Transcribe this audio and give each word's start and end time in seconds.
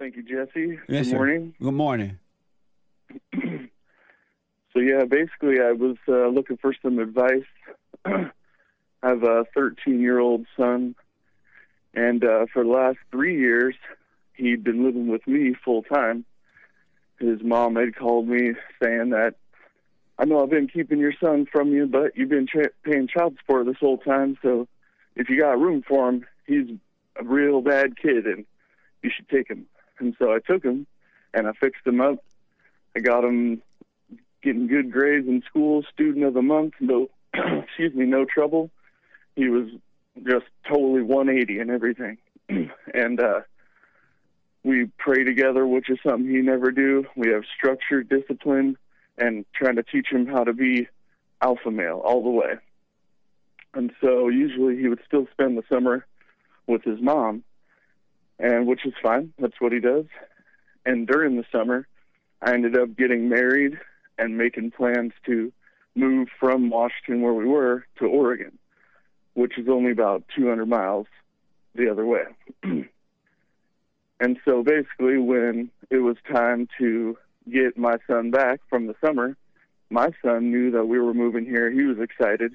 Thank 0.00 0.16
you, 0.16 0.22
Jesse. 0.22 0.78
Yes, 0.88 1.04
Good 1.04 1.10
sir. 1.10 1.16
morning. 1.16 1.54
Good 1.62 1.74
morning. 1.74 2.18
So 4.72 4.78
yeah, 4.78 5.04
basically, 5.04 5.56
I 5.60 5.72
was 5.72 5.96
uh, 6.06 6.28
looking 6.28 6.56
for 6.56 6.72
some 6.80 7.00
advice. 7.00 7.42
I 8.04 8.30
have 9.02 9.24
a 9.24 9.44
13-year-old 9.56 10.46
son, 10.56 10.94
and 11.92 12.24
uh, 12.24 12.46
for 12.52 12.62
the 12.62 12.70
last 12.70 12.98
three 13.10 13.36
years, 13.36 13.74
he'd 14.34 14.62
been 14.62 14.84
living 14.84 15.08
with 15.08 15.26
me 15.26 15.56
full 15.64 15.82
time. 15.82 16.24
His 17.18 17.42
mom 17.42 17.74
had 17.74 17.96
called 17.96 18.28
me 18.28 18.52
saying 18.80 19.10
that 19.10 19.34
I 20.20 20.24
know 20.24 20.40
I've 20.40 20.50
been 20.50 20.68
keeping 20.68 21.00
your 21.00 21.14
son 21.20 21.46
from 21.50 21.72
you, 21.72 21.88
but 21.88 22.16
you've 22.16 22.28
been 22.28 22.46
cha- 22.46 22.70
paying 22.84 23.08
child 23.08 23.38
support 23.40 23.66
this 23.66 23.76
whole 23.80 23.98
time. 23.98 24.38
So 24.40 24.68
if 25.16 25.28
you 25.28 25.40
got 25.40 25.58
room 25.58 25.82
for 25.82 26.08
him, 26.08 26.24
he's 26.46 26.68
a 27.20 27.24
real 27.24 27.60
bad 27.60 27.98
kid, 28.00 28.24
and 28.26 28.46
you 29.02 29.10
should 29.14 29.28
take 29.28 29.48
him. 29.48 29.66
And 30.00 30.14
so 30.18 30.32
I 30.32 30.38
took 30.38 30.64
him, 30.64 30.86
and 31.32 31.46
I 31.46 31.52
fixed 31.52 31.86
him 31.86 32.00
up. 32.00 32.24
I 32.96 33.00
got 33.00 33.24
him 33.24 33.62
getting 34.42 34.66
good 34.66 34.90
grades 34.90 35.28
in 35.28 35.42
school, 35.42 35.84
student 35.92 36.24
of 36.24 36.34
the 36.34 36.42
month, 36.42 36.74
no, 36.80 37.08
excuse 37.34 37.94
me, 37.94 38.06
no 38.06 38.24
trouble. 38.24 38.70
He 39.36 39.48
was 39.48 39.68
just 40.26 40.46
totally 40.68 41.02
180 41.02 41.60
and 41.60 41.70
everything. 41.70 42.18
and 42.94 43.20
uh, 43.20 43.40
we 44.64 44.90
pray 44.98 45.24
together, 45.24 45.66
which 45.66 45.88
is 45.90 45.98
something 46.02 46.28
he 46.28 46.38
never 46.38 46.70
do. 46.70 47.06
We 47.16 47.28
have 47.28 47.42
structure, 47.56 48.02
discipline, 48.02 48.76
and 49.18 49.44
trying 49.54 49.76
to 49.76 49.82
teach 49.82 50.08
him 50.10 50.26
how 50.26 50.44
to 50.44 50.52
be 50.52 50.88
alpha 51.42 51.70
male 51.70 52.00
all 52.04 52.22
the 52.22 52.30
way. 52.30 52.54
And 53.74 53.92
so 54.00 54.28
usually 54.28 54.76
he 54.78 54.88
would 54.88 55.00
still 55.06 55.26
spend 55.32 55.56
the 55.56 55.62
summer 55.70 56.06
with 56.66 56.82
his 56.82 57.00
mom, 57.00 57.44
and 58.40 58.66
which 58.66 58.86
is 58.86 58.94
fine. 59.02 59.32
That's 59.38 59.60
what 59.60 59.72
he 59.72 59.80
does. 59.80 60.06
And 60.84 61.06
during 61.06 61.36
the 61.36 61.44
summer, 61.52 61.86
I 62.42 62.54
ended 62.54 62.76
up 62.76 62.96
getting 62.96 63.28
married 63.28 63.78
and 64.18 64.38
making 64.38 64.72
plans 64.72 65.12
to 65.26 65.52
move 65.94 66.28
from 66.38 66.70
Washington, 66.70 67.20
where 67.22 67.34
we 67.34 67.46
were, 67.46 67.84
to 67.98 68.06
Oregon, 68.06 68.58
which 69.34 69.58
is 69.58 69.68
only 69.68 69.90
about 69.90 70.24
200 70.36 70.66
miles 70.66 71.06
the 71.74 71.90
other 71.90 72.06
way. 72.06 72.22
and 74.20 74.38
so 74.44 74.62
basically, 74.62 75.18
when 75.18 75.70
it 75.90 75.98
was 75.98 76.16
time 76.32 76.68
to 76.78 77.18
get 77.50 77.76
my 77.76 77.96
son 78.06 78.30
back 78.30 78.60
from 78.68 78.86
the 78.86 78.94
summer, 79.04 79.36
my 79.90 80.10
son 80.24 80.50
knew 80.50 80.70
that 80.70 80.86
we 80.86 80.98
were 80.98 81.14
moving 81.14 81.44
here. 81.44 81.70
He 81.70 81.82
was 81.82 81.98
excited. 81.98 82.54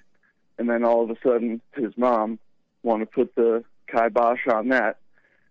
And 0.58 0.70
then 0.70 0.86
all 0.86 1.04
of 1.04 1.10
a 1.10 1.18
sudden, 1.22 1.62
his 1.74 1.92
mom 1.98 2.40
wanted 2.82 3.06
to 3.06 3.12
put 3.12 3.36
the 3.36 3.64
kibosh 3.92 4.48
on 4.48 4.70
that. 4.70 5.00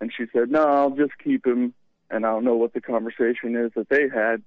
And 0.04 0.12
she 0.14 0.26
said, 0.34 0.50
No, 0.50 0.66
I'll 0.66 0.90
just 0.90 1.12
keep 1.16 1.46
him. 1.46 1.72
And 2.10 2.26
I 2.26 2.28
don't 2.28 2.44
know 2.44 2.56
what 2.56 2.74
the 2.74 2.80
conversation 2.82 3.56
is 3.56 3.72
that 3.74 3.88
they 3.88 4.06
had, 4.14 4.42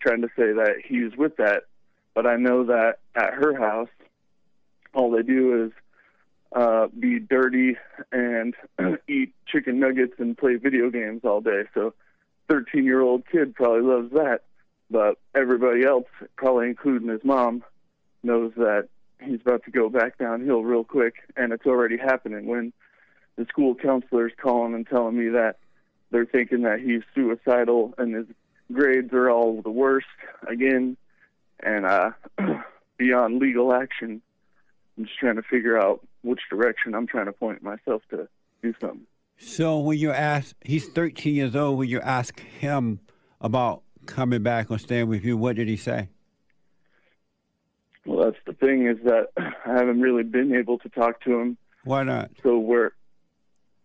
trying 0.00 0.20
to 0.20 0.28
say 0.36 0.52
that 0.52 0.82
he's 0.84 1.16
with 1.16 1.38
that. 1.38 1.62
But 2.14 2.26
I 2.26 2.36
know 2.36 2.64
that 2.64 2.98
at 3.14 3.32
her 3.32 3.58
house, 3.58 3.88
all 4.92 5.10
they 5.10 5.22
do 5.22 5.64
is 5.64 5.72
uh, 6.52 6.88
be 6.88 7.20
dirty 7.20 7.78
and 8.12 8.54
eat 9.08 9.32
chicken 9.46 9.80
nuggets 9.80 10.12
and 10.18 10.36
play 10.36 10.56
video 10.56 10.90
games 10.90 11.22
all 11.24 11.40
day. 11.40 11.62
So, 11.72 11.94
13 12.50 12.84
year 12.84 13.00
old 13.00 13.22
kid 13.32 13.54
probably 13.54 13.80
loves 13.80 14.12
that. 14.12 14.42
But 14.90 15.16
everybody 15.34 15.84
else, 15.86 16.08
probably 16.36 16.66
including 16.66 17.08
his 17.08 17.24
mom, 17.24 17.64
knows 18.22 18.52
that 18.58 18.88
he's 19.22 19.40
about 19.40 19.64
to 19.64 19.70
go 19.70 19.88
back 19.88 20.18
downhill 20.18 20.64
real 20.64 20.84
quick. 20.84 21.14
And 21.34 21.54
it's 21.54 21.64
already 21.64 21.96
happening 21.96 22.44
when 22.44 22.74
the 23.38 23.46
school 23.46 23.74
counselor's 23.74 24.32
calling 24.36 24.74
and 24.74 24.86
telling 24.86 25.16
me 25.16 25.28
that 25.30 25.56
they're 26.10 26.26
thinking 26.26 26.62
that 26.62 26.80
he's 26.80 27.02
suicidal 27.14 27.94
and 27.96 28.14
his 28.14 28.26
grades 28.72 29.12
are 29.12 29.30
all 29.30 29.62
the 29.62 29.70
worst 29.70 30.06
again. 30.46 30.96
And 31.60 31.86
uh, 31.86 32.10
beyond 32.98 33.38
legal 33.38 33.72
action, 33.72 34.20
I'm 34.96 35.04
just 35.04 35.18
trying 35.18 35.36
to 35.36 35.42
figure 35.42 35.78
out 35.80 36.06
which 36.22 36.40
direction 36.50 36.94
I'm 36.94 37.06
trying 37.06 37.26
to 37.26 37.32
point 37.32 37.62
myself 37.62 38.02
to 38.10 38.28
do 38.62 38.74
something. 38.80 39.06
So 39.38 39.78
when 39.78 39.98
you 39.98 40.10
ask, 40.10 40.56
he's 40.60 40.88
13 40.88 41.34
years 41.34 41.54
old. 41.54 41.78
When 41.78 41.88
you 41.88 42.00
ask 42.00 42.40
him 42.40 42.98
about 43.40 43.82
coming 44.06 44.42
back 44.42 44.68
or 44.70 44.78
staying 44.78 45.06
with 45.06 45.24
you, 45.24 45.36
what 45.36 45.54
did 45.54 45.68
he 45.68 45.76
say? 45.76 46.08
Well, 48.04 48.24
that's 48.24 48.44
the 48.46 48.52
thing 48.54 48.88
is 48.88 48.96
that 49.04 49.28
I 49.36 49.74
haven't 49.74 50.00
really 50.00 50.24
been 50.24 50.52
able 50.52 50.78
to 50.78 50.88
talk 50.88 51.20
to 51.22 51.38
him. 51.38 51.56
Why 51.84 52.02
not? 52.02 52.32
So 52.42 52.58
where 52.58 52.92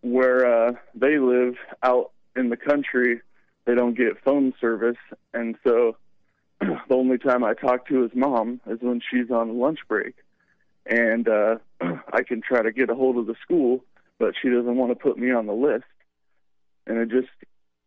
where 0.04 0.46
uh, 0.46 0.74
they 0.94 1.18
live 1.18 1.56
out 1.82 2.12
in 2.36 2.50
the 2.50 2.58
country, 2.58 3.22
they 3.66 3.74
don't 3.74 3.98
get 3.98 4.22
phone 4.24 4.54
service, 4.60 4.98
and 5.34 5.56
so 5.66 5.96
the 6.60 6.78
only 6.96 7.18
time 7.18 7.44
I 7.44 7.54
talk 7.54 7.88
to 7.88 8.02
his 8.02 8.12
mom 8.14 8.60
is 8.68 8.80
when 8.82 9.02
she's 9.10 9.32
on 9.32 9.60
lunch 9.60 9.80
break, 9.88 10.16
and 10.86 11.28
uh, 11.28 11.56
I 12.14 12.24
can 12.24 12.42
try 12.42 12.62
to 12.62 12.72
get 12.72 12.90
a 12.90 12.96
hold 12.96 13.18
of 13.18 13.28
the 13.28 13.36
school, 13.42 13.84
but 14.20 14.34
she 14.42 14.50
doesn't 14.50 14.76
want 14.76 14.92
to 14.92 14.96
put 14.96 15.18
me 15.18 15.32
on 15.32 15.48
the 15.48 15.54
list, 15.54 15.86
and 16.86 16.98
it 16.98 17.10
just 17.10 17.32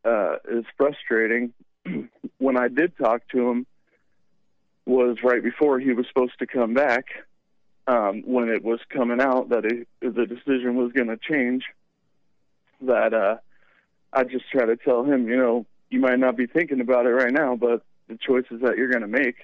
uh, 0.04 0.36
is 0.50 0.64
frustrating. 0.78 1.52
when 2.38 2.56
I 2.56 2.68
did 2.68 2.96
talk 2.96 3.28
to 3.32 3.50
him, 3.50 3.66
was 4.86 5.18
right 5.22 5.42
before 5.42 5.80
he 5.80 5.92
was 5.92 6.06
supposed 6.08 6.38
to 6.38 6.46
come 6.46 6.72
back. 6.72 7.06
Um, 7.88 8.22
when 8.24 8.48
it 8.48 8.64
was 8.64 8.80
coming 8.88 9.20
out 9.20 9.50
that 9.50 9.64
it, 9.64 9.86
the 10.00 10.26
decision 10.26 10.74
was 10.74 10.90
going 10.92 11.06
to 11.06 11.16
change, 11.16 11.62
that 12.82 13.14
uh, 13.14 13.36
I 14.12 14.24
just 14.24 14.44
try 14.50 14.66
to 14.66 14.76
tell 14.76 15.04
him, 15.04 15.28
you 15.28 15.36
know, 15.36 15.66
you 15.90 16.00
might 16.00 16.18
not 16.18 16.36
be 16.36 16.46
thinking 16.46 16.80
about 16.80 17.06
it 17.06 17.10
right 17.10 17.32
now, 17.32 17.56
but 17.56 17.82
the 18.08 18.18
choices 18.18 18.60
that 18.62 18.76
you're 18.76 18.88
going 18.90 19.02
to 19.02 19.08
make 19.08 19.36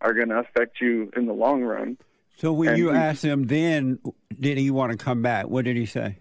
are 0.00 0.14
going 0.14 0.28
to 0.28 0.38
affect 0.38 0.80
you 0.80 1.10
in 1.16 1.26
the 1.26 1.32
long 1.32 1.62
run. 1.62 1.98
So 2.36 2.52
when 2.52 2.70
And 2.70 2.78
you 2.78 2.90
he- 2.90 2.96
asked 2.96 3.24
him 3.24 3.46
then, 3.46 3.98
did 4.38 4.56
he 4.58 4.70
want 4.70 4.92
to 4.92 4.98
come 4.98 5.20
back? 5.22 5.46
What 5.48 5.64
did 5.64 5.76
he 5.76 5.84
say? 5.86 6.18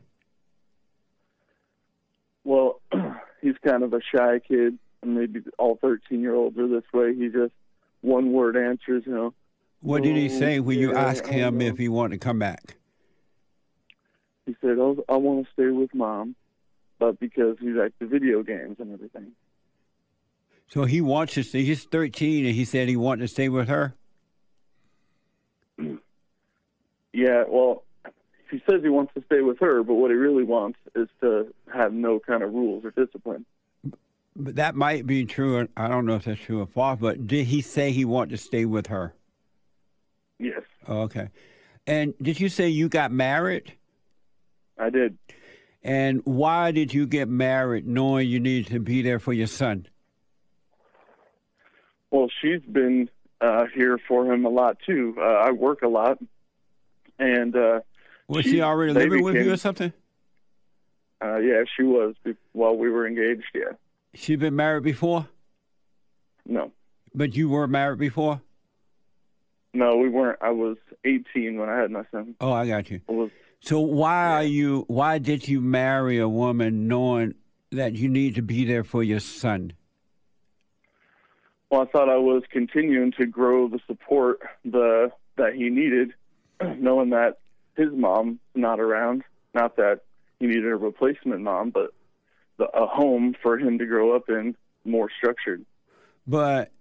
Well, 2.43 2.81
he's 3.41 3.55
kind 3.65 3.83
of 3.83 3.93
a 3.93 3.99
shy 4.13 4.39
kid, 4.39 4.77
and 5.01 5.15
maybe 5.15 5.41
all 5.57 5.77
13 5.81 6.19
year 6.21 6.35
olds 6.35 6.57
are 6.57 6.67
this 6.67 6.83
way. 6.93 7.15
He 7.15 7.27
just 7.29 7.53
one 8.01 8.31
word 8.33 8.57
answers, 8.57 9.03
you 9.05 9.13
know. 9.13 9.33
What 9.81 10.03
did 10.03 10.15
he 10.17 10.25
Oh, 10.25 10.39
say 10.39 10.59
when 10.59 10.77
you 10.79 10.91
yeah, 10.91 10.99
asked 10.99 11.27
him 11.27 11.61
if 11.61 11.77
he 11.77 11.87
wanted 11.87 12.19
to 12.19 12.25
come 12.25 12.39
back? 12.39 12.75
He 14.45 14.55
said, 14.61 14.77
oh, 14.79 15.03
I 15.07 15.15
want 15.15 15.45
to 15.45 15.51
stay 15.53 15.67
with 15.67 15.93
mom, 15.93 16.35
but 16.99 17.19
because 17.19 17.57
he 17.59 17.69
likes 17.69 17.93
the 17.99 18.05
video 18.05 18.43
games 18.43 18.77
and 18.79 18.93
everything. 18.93 19.31
So 20.67 20.83
he 20.85 21.01
wants 21.01 21.33
to 21.33 21.43
stay. 21.43 21.63
He's 21.63 21.85
13, 21.85 22.45
and 22.45 22.53
he 22.53 22.65
said 22.65 22.87
he 22.87 22.95
wanted 22.97 23.21
to 23.21 23.27
stay 23.27 23.49
with 23.49 23.67
her. 23.69 23.95
Yeah, 27.11 27.45
well, 27.47 27.85
he 28.51 28.61
says 28.69 28.81
he 28.83 28.89
wants 28.89 29.15
to 29.15 29.23
stay 29.25 29.41
with 29.41 29.57
her, 29.61 29.81
but 29.81 29.95
what 29.95 30.11
he 30.11 30.15
really 30.15 30.43
wants 30.43 30.77
is 30.95 31.07
to 31.21 31.51
have 31.73 31.91
no 31.91 32.19
kind 32.19 32.43
of 32.43 32.53
rules 32.53 32.85
or 32.85 32.91
discipline. 32.91 33.47
But 34.35 34.55
that 34.57 34.75
might 34.75 35.07
be 35.07 35.25
true. 35.25 35.67
I 35.75 35.87
don't 35.87 36.05
know 36.05 36.15
if 36.15 36.25
that's 36.25 36.39
true 36.39 36.61
or 36.61 36.67
false. 36.67 36.99
But 37.01 37.25
did 37.25 37.47
he 37.47 37.61
say 37.61 37.91
he 37.91 38.05
wanted 38.05 38.29
to 38.29 38.37
stay 38.37 38.65
with 38.65 38.87
her? 38.87 39.15
Yes, 40.37 40.61
Oh, 40.87 41.01
okay. 41.01 41.29
And 41.87 42.13
did 42.21 42.39
you 42.39 42.47
say 42.47 42.69
you 42.69 42.87
got 42.87 43.11
married? 43.11 43.73
I 44.77 44.91
did. 44.91 45.17
And 45.83 46.21
why 46.25 46.71
did 46.71 46.93
you 46.93 47.07
get 47.07 47.29
married 47.29 47.87
knowing 47.87 48.27
you 48.27 48.39
needed 48.39 48.71
to 48.73 48.79
be 48.79 49.01
there 49.01 49.19
for 49.19 49.33
your 49.33 49.47
son? 49.47 49.87
Well, 52.11 52.27
she's 52.41 52.61
been 52.61 53.09
uh, 53.39 53.65
here 53.73 53.97
for 54.07 54.31
him 54.31 54.45
a 54.45 54.49
lot 54.49 54.77
too. 54.85 55.15
Uh, 55.17 55.21
I 55.21 55.51
work 55.51 55.81
a 55.83 55.87
lot, 55.87 56.19
and 57.17 57.55
uh, 57.55 57.81
Was 58.27 58.45
She- 58.45 58.51
she 58.53 58.61
already 58.61 58.93
living 58.93 59.23
with 59.23 59.35
you 59.35 59.53
or 59.53 59.57
something? 59.57 59.93
uh, 61.23 61.37
yeah, 61.37 61.63
she 61.77 61.83
was 61.83 62.15
be- 62.23 62.35
while 62.53 62.75
we 62.75 62.89
were 62.89 63.07
engaged. 63.07 63.43
Yeah, 63.53 63.73
She 64.13 64.35
been 64.35 64.55
married 64.55 64.83
before? 64.83 65.27
no, 66.45 66.71
But 67.13 67.35
you 67.35 67.47
were 67.49 67.67
married 67.67 67.99
before? 67.99 68.41
no, 69.73 69.97
we 69.97 70.09
weren't. 70.09 70.39
I 70.41 70.49
was 70.49 70.77
18 71.05 71.57
when 71.59 71.69
I 71.69 71.77
had 71.79 71.91
my 71.91 72.03
son. 72.11 72.35
Oh, 72.41 72.51
I 72.51 72.67
got 72.67 72.89
you. 72.89 73.01
I 73.07 73.11
was 73.11 73.29
So 73.61 73.79
why 73.79 74.27
are 74.27 74.43
you? 74.43 74.85
Why 74.87 75.17
did 75.17 75.47
you 75.47 75.61
marry 75.61 76.17
a 76.17 76.29
woman 76.29 76.87
knowing 76.87 77.35
that 77.71 77.93
you 77.95 78.09
need 78.09 78.35
to 78.35 78.41
be 78.41 78.65
there 78.65 78.83
for 78.83 79.03
your 79.03 79.19
son? 79.19 79.73
well, 81.69 81.81
I 81.81 81.85
thought 81.85 82.09
I 82.09 82.17
was 82.17 82.43
continuing 82.49 83.11
to 83.19 83.25
grow 83.25 83.67
the 83.67 83.79
support 83.87 84.39
the 84.65 85.11
that 85.37 85.53
he 85.53 85.69
needed, 85.69 86.13
knowing 86.79 87.11
that 87.11 87.37
his 87.75 87.89
mom's 87.91 88.39
not 88.55 88.79
around. 88.79 89.23
Not 89.53 89.77
that 89.77 90.01
he 90.39 90.47
needed 90.47 90.65
a 90.65 90.75
replacement 90.75 91.41
mom, 91.41 91.69
but 91.69 91.91
the, 92.57 92.65
a 92.65 92.85
home 92.87 93.35
for 93.41 93.57
him 93.57 93.77
to 93.79 93.85
grow 93.85 94.15
up 94.15 94.29
in, 94.29 94.55
more 94.83 95.09
structured. 95.17 95.65
But 96.27 96.71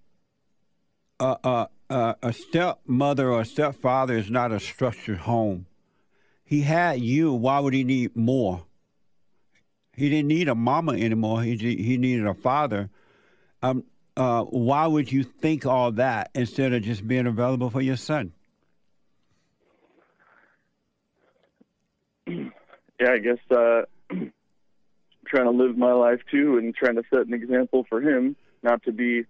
uh, 1.20 1.36
uh, 1.44 1.66
uh, 1.88 2.14
a 2.22 2.32
stepmother 2.32 3.30
or 3.30 3.40
a 3.40 3.46
stepfather 3.46 4.16
is 4.16 4.30
not 4.30 4.52
a 4.52 4.60
structured 4.60 5.18
home. 5.18 5.66
He 6.48 6.62
had 6.62 7.02
you. 7.02 7.34
Why 7.34 7.60
would 7.60 7.74
he 7.74 7.84
need 7.84 8.16
more? 8.16 8.64
He 9.94 10.08
didn't 10.08 10.28
need 10.28 10.48
a 10.48 10.54
mama 10.54 10.92
anymore. 10.92 11.42
He 11.42 11.56
he 11.56 11.98
needed 11.98 12.26
a 12.26 12.32
father. 12.32 12.88
Um, 13.60 13.84
uh, 14.16 14.44
why 14.44 14.86
would 14.86 15.12
you 15.12 15.24
think 15.24 15.66
all 15.66 15.92
that 15.92 16.30
instead 16.34 16.72
of 16.72 16.80
just 16.80 17.06
being 17.06 17.26
available 17.26 17.68
for 17.68 17.82
your 17.82 17.96
son? 17.96 18.32
Yeah, 23.00 23.12
I 23.12 23.18
guess 23.18 23.38
uh, 23.52 23.82
trying 25.28 25.44
to 25.44 25.50
live 25.50 25.78
my 25.78 25.92
life 25.92 26.20
too, 26.30 26.58
and 26.58 26.74
trying 26.74 26.96
to 26.96 27.04
set 27.14 27.26
an 27.26 27.34
example 27.34 27.86
for 27.88 28.00
him, 28.00 28.34
not 28.62 28.82
to 28.84 28.92
be. 28.92 29.24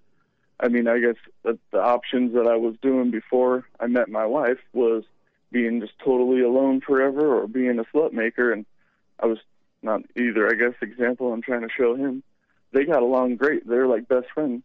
I 0.58 0.68
mean, 0.68 0.88
I 0.88 0.98
guess 1.00 1.16
the, 1.42 1.58
options 1.78 2.32
that 2.32 2.46
I 2.46 2.56
was 2.56 2.76
doing 2.80 3.10
before 3.10 3.66
I 3.78 3.88
met 3.88 4.08
my 4.08 4.24
wife 4.24 4.56
was 4.72 5.04
being 5.50 5.80
just 5.80 5.98
totally 6.04 6.42
alone 6.42 6.80
forever, 6.80 7.40
or 7.40 7.46
being 7.46 7.78
a 7.78 7.84
slut 7.84 8.12
maker, 8.12 8.52
and 8.52 8.66
I 9.20 9.26
was 9.26 9.38
not 9.82 10.02
either. 10.16 10.46
I 10.48 10.54
guess 10.54 10.74
example 10.82 11.32
I'm 11.32 11.42
trying 11.42 11.62
to 11.62 11.68
show 11.74 11.94
him. 11.94 12.22
They 12.72 12.84
got 12.84 13.02
along 13.02 13.36
great. 13.36 13.66
They're 13.66 13.86
like 13.86 14.08
best 14.08 14.26
friends. 14.34 14.62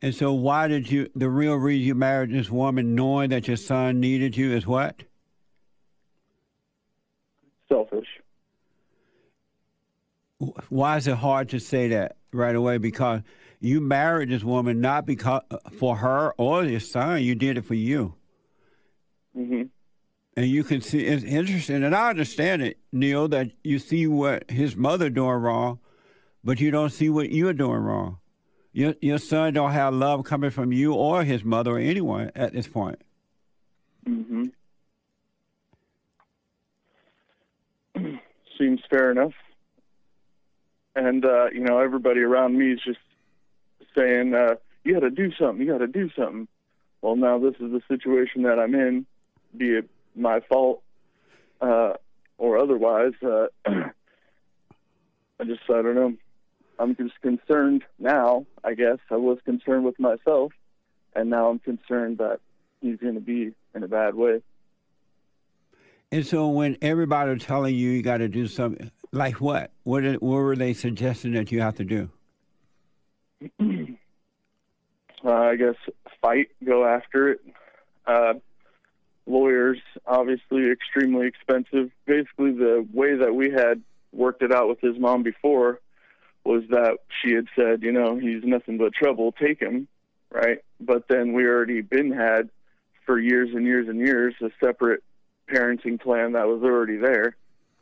And 0.00 0.14
so, 0.14 0.32
why 0.32 0.66
did 0.66 0.90
you? 0.90 1.10
The 1.14 1.28
real 1.28 1.54
reason 1.54 1.86
you 1.86 1.94
married 1.94 2.32
this 2.32 2.50
woman, 2.50 2.94
knowing 2.94 3.30
that 3.30 3.46
your 3.46 3.56
son 3.56 4.00
needed 4.00 4.36
you, 4.36 4.52
is 4.52 4.66
what? 4.66 5.02
Selfish. 7.68 8.08
Why 10.68 10.96
is 10.96 11.06
it 11.06 11.14
hard 11.14 11.50
to 11.50 11.60
say 11.60 11.88
that 11.88 12.16
right 12.32 12.56
away? 12.56 12.78
Because 12.78 13.20
you 13.60 13.80
married 13.80 14.30
this 14.30 14.42
woman 14.42 14.80
not 14.80 15.06
because 15.06 15.42
for 15.78 15.96
her 15.96 16.34
or 16.36 16.64
your 16.64 16.80
son. 16.80 17.22
You 17.22 17.36
did 17.36 17.56
it 17.56 17.64
for 17.64 17.74
you. 17.74 18.14
Hmm 19.34 19.62
And 20.36 20.46
you 20.46 20.64
can 20.64 20.80
see 20.80 21.04
it's 21.04 21.24
interesting, 21.24 21.82
and 21.84 21.94
I 21.94 22.10
understand 22.10 22.62
it, 22.62 22.78
Neil, 22.92 23.28
that 23.28 23.50
you 23.62 23.78
see 23.78 24.06
what 24.06 24.50
his 24.50 24.76
mother 24.76 25.10
doing 25.10 25.36
wrong, 25.36 25.78
but 26.44 26.60
you 26.60 26.70
don't 26.70 26.90
see 26.90 27.08
what 27.08 27.30
you're 27.30 27.52
doing 27.52 27.80
wrong. 27.80 28.18
Your 28.72 28.94
your 29.00 29.18
son 29.18 29.52
don't 29.52 29.72
have 29.72 29.92
love 29.92 30.24
coming 30.24 30.50
from 30.50 30.72
you 30.72 30.94
or 30.94 31.24
his 31.24 31.44
mother 31.44 31.72
or 31.72 31.78
anyone 31.78 32.32
at 32.34 32.52
this 32.52 32.66
point. 32.66 33.02
Mm-hmm. 34.08 34.44
Seems 38.58 38.80
fair 38.88 39.10
enough. 39.10 39.34
And 40.94 41.24
uh, 41.24 41.50
you 41.52 41.60
know, 41.60 41.78
everybody 41.78 42.20
around 42.20 42.58
me 42.58 42.72
is 42.72 42.80
just 42.84 42.98
saying, 43.96 44.34
uh, 44.34 44.54
"You 44.84 44.94
got 44.94 45.00
to 45.00 45.10
do 45.10 45.32
something. 45.38 45.64
You 45.64 45.72
got 45.72 45.78
to 45.78 45.86
do 45.86 46.10
something." 46.16 46.48
Well, 47.02 47.16
now 47.16 47.38
this 47.38 47.54
is 47.54 47.72
the 47.72 47.82
situation 47.88 48.42
that 48.42 48.58
I'm 48.58 48.74
in, 48.74 49.06
be 49.56 49.76
it 49.76 49.88
my 50.14 50.40
fault 50.40 50.82
uh, 51.60 51.94
or 52.38 52.58
otherwise. 52.58 53.12
Uh, 53.22 53.46
I 53.66 55.44
just, 55.44 55.62
I 55.68 55.82
don't 55.82 55.94
know. 55.94 56.14
I'm 56.78 56.96
just 56.96 57.20
concerned 57.20 57.84
now. 57.98 58.46
I 58.64 58.74
guess 58.74 58.98
I 59.10 59.16
was 59.16 59.38
concerned 59.44 59.84
with 59.84 59.98
myself, 59.98 60.52
and 61.14 61.30
now 61.30 61.48
I'm 61.48 61.58
concerned 61.58 62.18
that 62.18 62.40
he's 62.80 62.98
going 62.98 63.14
to 63.14 63.20
be 63.20 63.52
in 63.74 63.82
a 63.82 63.88
bad 63.88 64.14
way. 64.14 64.42
And 66.10 66.26
so 66.26 66.48
when 66.48 66.76
everybody 66.82 67.38
telling 67.38 67.74
you 67.74 67.90
you 67.90 68.02
got 68.02 68.18
to 68.18 68.28
do 68.28 68.46
something, 68.46 68.90
like 69.12 69.40
what? 69.40 69.70
What, 69.84 70.02
did, 70.02 70.20
what 70.20 70.36
were 70.36 70.56
they 70.56 70.74
suggesting 70.74 71.32
that 71.32 71.50
you 71.50 71.60
have 71.60 71.76
to 71.76 71.84
do? 71.84 72.10
uh, 75.24 75.32
I 75.32 75.56
guess 75.56 75.74
fight, 76.20 76.48
go 76.64 76.84
after 76.84 77.30
it. 77.30 77.40
Uh, 78.06 78.34
lawyers, 79.26 79.78
obviously, 80.06 80.70
extremely 80.70 81.26
expensive. 81.26 81.90
Basically, 82.06 82.52
the 82.52 82.86
way 82.92 83.16
that 83.16 83.34
we 83.34 83.50
had 83.50 83.82
worked 84.12 84.42
it 84.42 84.52
out 84.52 84.68
with 84.68 84.80
his 84.80 84.98
mom 84.98 85.22
before 85.22 85.80
was 86.44 86.64
that 86.70 86.98
she 87.22 87.34
had 87.34 87.46
said, 87.56 87.82
you 87.82 87.92
know, 87.92 88.16
he's 88.16 88.42
nothing 88.44 88.78
but 88.78 88.92
trouble, 88.92 89.32
take 89.32 89.60
him, 89.60 89.86
right? 90.30 90.58
But 90.80 91.06
then 91.08 91.32
we 91.32 91.46
already 91.46 91.82
been 91.82 92.10
had 92.10 92.50
for 93.06 93.18
years 93.18 93.50
and 93.54 93.64
years 93.64 93.88
and 93.88 93.98
years 93.98 94.34
a 94.40 94.50
separate 94.64 95.02
parenting 95.48 96.00
plan 96.00 96.32
that 96.32 96.48
was 96.48 96.62
already 96.62 96.96
there. 96.96 97.36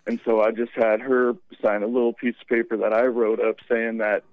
And 0.06 0.20
so 0.24 0.40
I 0.42 0.50
just 0.50 0.72
had 0.74 1.00
her 1.00 1.34
sign 1.62 1.82
a 1.82 1.86
little 1.86 2.12
piece 2.12 2.34
of 2.40 2.48
paper 2.48 2.76
that 2.78 2.92
I 2.92 3.06
wrote 3.06 3.40
up 3.40 3.56
saying 3.70 3.98
that 3.98 4.24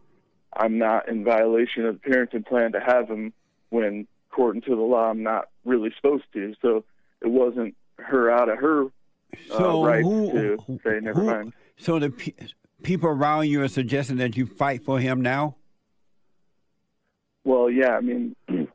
I'm 0.55 0.77
not 0.77 1.07
in 1.07 1.23
violation 1.23 1.85
of 1.85 2.01
the 2.01 2.09
parenting 2.09 2.45
plan 2.45 2.71
to 2.71 2.79
have 2.79 3.07
him 3.07 3.33
when, 3.69 4.07
according 4.31 4.61
to 4.63 4.75
the 4.75 4.81
law, 4.81 5.09
I'm 5.09 5.23
not 5.23 5.49
really 5.65 5.93
supposed 5.95 6.23
to. 6.33 6.53
So 6.61 6.83
it 7.21 7.27
wasn't 7.29 7.75
her 7.97 8.29
out 8.29 8.49
of 8.49 8.59
her 8.59 8.83
uh, 8.85 9.57
So 9.57 9.85
right 9.85 10.03
who- 10.03 10.31
to 10.31 10.79
say 10.83 10.99
never 11.01 11.19
who- 11.19 11.25
mind. 11.27 11.53
So 11.77 11.99
the 11.99 12.09
pe- 12.09 12.33
people 12.83 13.09
around 13.09 13.47
you 13.47 13.61
are 13.61 13.67
suggesting 13.67 14.17
that 14.17 14.35
you 14.37 14.45
fight 14.45 14.83
for 14.83 14.99
him 14.99 15.21
now? 15.21 15.55
Well, 17.43 17.69
yeah, 17.69 17.91
I 17.91 18.01
mean, 18.01 18.35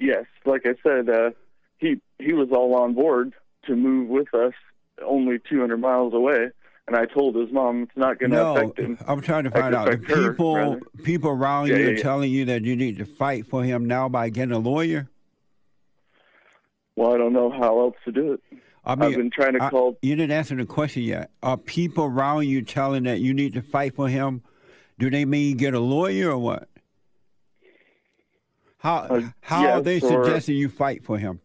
yes, 0.00 0.24
like 0.44 0.66
I 0.66 0.74
said, 0.82 1.08
uh, 1.08 1.30
he 1.78 2.00
he 2.18 2.32
was 2.32 2.48
all 2.52 2.74
on 2.74 2.94
board 2.94 3.32
to 3.66 3.76
move 3.76 4.08
with 4.08 4.32
us, 4.34 4.54
only 5.04 5.38
200 5.48 5.76
miles 5.76 6.14
away, 6.14 6.50
and 6.88 6.96
I 6.96 7.04
told 7.04 7.36
his 7.36 7.52
mom 7.52 7.82
it's 7.84 7.96
not 7.96 8.18
going 8.18 8.30
to 8.30 8.36
No, 8.36 8.56
affect 8.56 8.78
him. 8.78 8.98
No, 9.00 9.06
I'm 9.12 9.20
trying 9.20 9.44
to 9.44 9.50
find 9.50 9.74
out. 9.74 9.84
The 9.86 9.92
affect 9.96 10.10
her, 10.10 10.30
people, 10.32 10.78
people 11.04 11.30
around 11.30 11.68
Yeah, 11.68 11.76
you 11.76 11.82
yeah, 11.84 11.88
are 11.90 11.94
yeah. 11.94 12.02
telling 12.02 12.30
you 12.32 12.44
that 12.46 12.64
you 12.64 12.74
need 12.76 12.98
to 12.98 13.04
fight 13.04 13.46
for 13.46 13.62
him 13.62 13.84
now 13.86 14.08
by 14.08 14.30
getting 14.30 14.52
a 14.54 14.58
lawyer. 14.58 15.08
Well, 16.96 17.14
I 17.14 17.18
don't 17.18 17.32
know 17.34 17.50
how 17.50 17.78
else 17.80 17.96
to 18.06 18.12
do 18.12 18.32
it. 18.32 18.40
I 18.84 18.92
I've 18.92 18.98
been 18.98 19.30
trying 19.30 19.52
to 19.54 19.62
I- 19.64 19.70
call. 19.70 19.98
you 20.02 20.16
didn't 20.16 20.32
answer 20.32 20.56
the 20.56 20.64
question 20.64 21.02
yet. 21.02 21.30
Are 21.42 21.56
people 21.56 22.04
around 22.04 22.44
you 22.46 22.62
telling 22.62 23.02
that 23.04 23.20
you 23.20 23.34
need 23.34 23.52
to 23.54 23.62
fight 23.62 23.94
for 23.94 24.08
him? 24.08 24.42
Do 24.98 25.10
they 25.10 25.24
mean 25.24 25.56
get 25.56 25.74
a 25.74 25.80
lawyer 25.80 26.30
or 26.30 26.38
what? 26.38 26.68
How 28.78 28.96
Uh, 28.98 29.22
how 29.40 29.58
are 29.66 29.76
yes, 29.78 29.84
they 29.84 29.96
or- 30.00 30.24
suggesting 30.24 30.56
you 30.56 30.68
fight 30.68 31.04
for 31.04 31.18
him? 31.18 31.40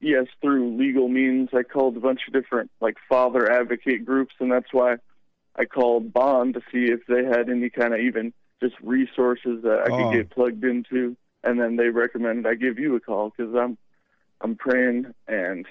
Yes, 0.00 0.26
through 0.40 0.76
legal 0.78 1.08
means. 1.08 1.50
I 1.52 1.62
called 1.62 1.96
a 1.96 2.00
bunch 2.00 2.20
of 2.26 2.32
different 2.32 2.70
like 2.80 2.96
father 3.08 3.50
advocate 3.52 4.04
groups, 4.06 4.34
and 4.40 4.50
that's 4.50 4.72
why 4.72 4.96
I 5.54 5.66
called 5.66 6.12
Bond 6.12 6.54
to 6.54 6.62
see 6.72 6.86
if 6.90 7.04
they 7.06 7.24
had 7.24 7.50
any 7.50 7.68
kind 7.68 7.92
of 7.92 8.00
even 8.00 8.32
just 8.62 8.76
resources 8.82 9.62
that 9.62 9.80
I 9.86 9.90
Oh. 9.90 9.96
could 10.10 10.16
get 10.16 10.30
plugged 10.30 10.64
into. 10.64 11.16
And 11.42 11.58
then 11.58 11.76
they 11.76 11.88
recommended 11.88 12.46
I 12.46 12.54
give 12.54 12.78
you 12.78 12.96
a 12.96 13.00
call 13.00 13.32
because 13.34 13.54
I'm 13.54 13.78
I'm 14.40 14.56
praying 14.56 15.14
and 15.28 15.66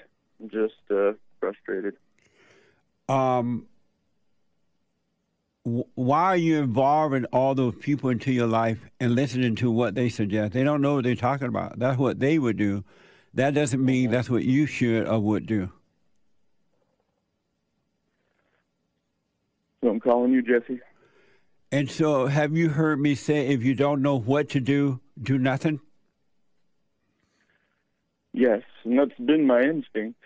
just 0.48 0.74
uh, 0.90 1.12
frustrated. 1.40 1.96
Um, 3.08 3.66
why 5.64 6.24
are 6.24 6.36
you 6.36 6.58
involving 6.58 7.24
all 7.26 7.54
those 7.54 7.74
people 7.74 8.10
into 8.10 8.32
your 8.32 8.46
life 8.46 8.78
and 8.98 9.14
listening 9.14 9.56
to 9.56 9.70
what 9.70 9.94
they 9.94 10.08
suggest? 10.08 10.52
They 10.52 10.64
don't 10.64 10.80
know 10.80 10.94
what 10.94 11.04
they're 11.04 11.14
talking 11.14 11.48
about. 11.48 11.78
That's 11.78 11.98
what 11.98 12.18
they 12.18 12.38
would 12.38 12.56
do. 12.56 12.84
That 13.34 13.54
doesn't 13.54 13.84
mean 13.84 14.10
that's 14.10 14.30
what 14.30 14.44
you 14.44 14.66
should 14.66 15.06
or 15.06 15.20
would 15.20 15.46
do. 15.46 15.70
So 19.82 19.90
I'm 19.90 20.00
calling 20.00 20.32
you, 20.32 20.42
Jesse. 20.42 20.80
And 21.72 21.88
so, 21.88 22.26
have 22.26 22.56
you 22.56 22.70
heard 22.70 22.98
me 22.98 23.14
say 23.14 23.48
if 23.48 23.62
you 23.62 23.74
don't 23.74 24.02
know 24.02 24.18
what 24.18 24.48
to 24.50 24.60
do, 24.60 25.00
do 25.22 25.38
nothing? 25.38 25.80
Yes, 28.32 28.62
and 28.84 28.98
that's 28.98 29.18
been 29.18 29.46
my 29.46 29.60
instinct. 29.60 30.18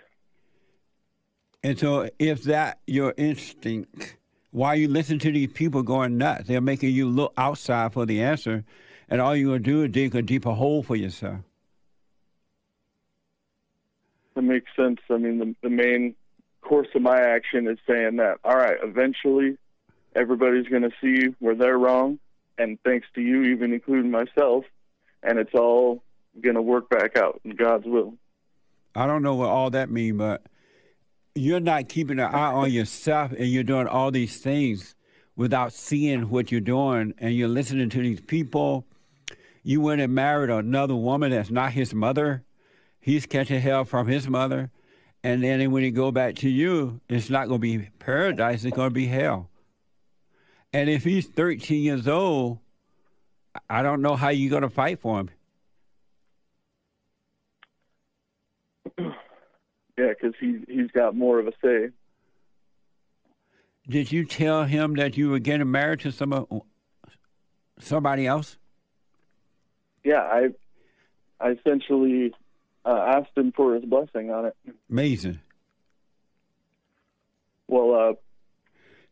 And 1.62 1.78
so, 1.78 2.08
if 2.18 2.44
that 2.44 2.78
your 2.86 3.12
instinct, 3.18 4.16
why 4.52 4.74
you 4.74 4.88
listen 4.88 5.18
to 5.18 5.32
these 5.32 5.52
people 5.52 5.82
going 5.82 6.16
nuts? 6.16 6.48
They're 6.48 6.62
making 6.62 6.90
you 6.92 7.08
look 7.08 7.34
outside 7.36 7.92
for 7.92 8.06
the 8.06 8.22
answer, 8.22 8.64
and 9.10 9.20
all 9.20 9.36
you're 9.36 9.58
gonna 9.58 9.58
do 9.58 9.82
is 9.82 9.90
dig 9.90 10.14
a 10.14 10.22
deeper 10.22 10.52
hole 10.52 10.82
for 10.82 10.96
yourself. 10.96 11.40
That 14.34 14.42
makes 14.42 14.70
sense. 14.74 14.98
I 15.10 15.18
mean, 15.18 15.38
the, 15.38 15.54
the 15.62 15.70
main 15.70 16.14
course 16.62 16.88
of 16.94 17.02
my 17.02 17.20
action 17.20 17.68
is 17.68 17.78
saying 17.86 18.16
that, 18.16 18.38
all 18.44 18.56
right, 18.56 18.76
eventually 18.82 19.58
everybody's 20.14 20.68
going 20.68 20.82
to 20.82 20.92
see 21.00 21.34
where 21.38 21.54
they're 21.54 21.78
wrong, 21.78 22.18
and 22.58 22.78
thanks 22.84 23.06
to 23.14 23.20
you, 23.20 23.42
even 23.44 23.72
including 23.72 24.10
myself, 24.10 24.64
and 25.22 25.38
it's 25.38 25.54
all 25.54 26.02
going 26.40 26.54
to 26.54 26.62
work 26.62 26.88
back 26.88 27.16
out 27.16 27.40
in 27.44 27.56
God's 27.56 27.86
will. 27.86 28.14
I 28.94 29.06
don't 29.06 29.22
know 29.22 29.34
what 29.34 29.48
all 29.48 29.70
that 29.70 29.90
means, 29.90 30.18
but 30.18 30.42
you're 31.34 31.60
not 31.60 31.88
keeping 31.88 32.20
an 32.20 32.26
eye 32.26 32.52
on 32.52 32.70
yourself, 32.70 33.32
and 33.32 33.46
you're 33.46 33.64
doing 33.64 33.88
all 33.88 34.10
these 34.10 34.40
things 34.40 34.94
without 35.36 35.72
seeing 35.72 36.28
what 36.30 36.52
you're 36.52 36.60
doing, 36.60 37.12
and 37.18 37.34
you're 37.34 37.48
listening 37.48 37.90
to 37.90 37.98
these 37.98 38.20
people. 38.20 38.86
You 39.62 39.80
went 39.80 40.00
and 40.00 40.14
married 40.14 40.50
another 40.50 40.94
woman 40.94 41.30
that's 41.30 41.50
not 41.50 41.72
his 41.72 41.92
mother. 41.92 42.44
He's 43.00 43.26
catching 43.26 43.60
hell 43.60 43.84
from 43.84 44.06
his 44.06 44.28
mother, 44.28 44.70
and 45.24 45.42
then 45.42 45.70
when 45.72 45.82
he 45.82 45.90
go 45.90 46.12
back 46.12 46.36
to 46.36 46.48
you, 46.48 47.00
it's 47.08 47.30
not 47.30 47.48
going 47.48 47.60
to 47.60 47.78
be 47.78 47.88
paradise. 47.98 48.64
It's 48.64 48.76
going 48.76 48.90
to 48.90 48.94
be 48.94 49.06
hell. 49.06 49.50
And 50.74 50.90
if 50.90 51.04
he's 51.04 51.26
13 51.28 51.82
years 51.84 52.08
old, 52.08 52.58
I 53.70 53.82
don't 53.82 54.02
know 54.02 54.16
how 54.16 54.30
you're 54.30 54.50
going 54.50 54.62
to 54.62 54.68
fight 54.68 55.00
for 55.00 55.20
him. 55.20 55.30
Yeah, 59.96 60.08
because 60.08 60.34
he, 60.40 60.58
he's 60.66 60.90
got 60.90 61.14
more 61.14 61.38
of 61.38 61.46
a 61.46 61.52
say. 61.62 61.90
did 63.88 64.10
you 64.10 64.24
tell 64.24 64.64
him 64.64 64.94
that 64.94 65.16
you 65.16 65.30
were 65.30 65.38
getting 65.38 65.70
married 65.70 66.00
to 66.00 66.10
some 66.10 66.62
somebody 67.78 68.26
else? 68.26 68.58
Yeah, 70.02 70.22
I 70.22 70.48
I 71.38 71.50
essentially 71.50 72.34
uh, 72.84 73.14
asked 73.14 73.38
him 73.38 73.52
for 73.52 73.76
his 73.76 73.84
blessing 73.84 74.32
on 74.32 74.46
it. 74.46 74.56
Amazing. 74.90 75.38
Well, 77.68 77.94
uh, 77.94 78.14